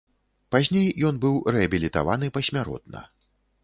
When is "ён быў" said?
1.11-1.37